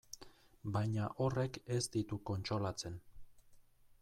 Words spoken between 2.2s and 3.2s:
kontsolatzen.